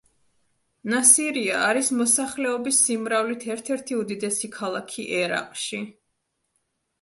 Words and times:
ნასირია 0.93 1.59
არის 1.65 1.91
მოსახლეობის 1.99 2.79
სიმრავლით 2.85 3.45
ერთ-ერთი 3.57 3.99
უდიდესი 3.99 4.51
ქალაქი 4.57 5.07
ერაყში. 5.21 5.85